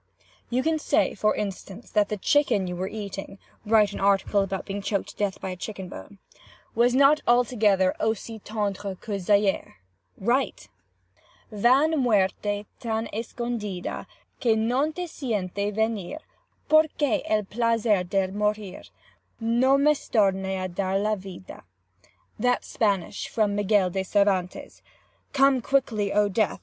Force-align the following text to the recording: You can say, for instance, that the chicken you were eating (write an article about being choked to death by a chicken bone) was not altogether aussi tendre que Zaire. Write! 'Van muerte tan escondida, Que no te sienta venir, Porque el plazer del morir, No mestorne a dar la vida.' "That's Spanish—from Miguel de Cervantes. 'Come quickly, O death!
You 0.49 0.63
can 0.63 0.79
say, 0.79 1.13
for 1.13 1.35
instance, 1.35 1.91
that 1.91 2.09
the 2.09 2.17
chicken 2.17 2.65
you 2.65 2.75
were 2.75 2.87
eating 2.87 3.37
(write 3.67 3.93
an 3.93 3.99
article 3.99 4.41
about 4.41 4.65
being 4.65 4.81
choked 4.81 5.09
to 5.09 5.15
death 5.15 5.39
by 5.39 5.51
a 5.51 5.55
chicken 5.55 5.89
bone) 5.89 6.17
was 6.73 6.95
not 6.95 7.21
altogether 7.27 7.93
aussi 8.01 8.39
tendre 8.43 8.95
que 8.99 9.19
Zaire. 9.19 9.75
Write! 10.17 10.69
'Van 11.51 11.91
muerte 11.99 12.65
tan 12.79 13.09
escondida, 13.13 14.07
Que 14.39 14.55
no 14.55 14.91
te 14.91 15.05
sienta 15.05 15.71
venir, 15.71 16.17
Porque 16.67 17.21
el 17.29 17.43
plazer 17.43 18.03
del 18.03 18.31
morir, 18.31 18.89
No 19.39 19.77
mestorne 19.77 20.57
a 20.63 20.67
dar 20.67 20.97
la 20.97 21.13
vida.' 21.13 21.63
"That's 22.39 22.67
Spanish—from 22.69 23.53
Miguel 23.55 23.91
de 23.91 24.01
Cervantes. 24.01 24.81
'Come 25.31 25.61
quickly, 25.61 26.11
O 26.11 26.27
death! 26.27 26.59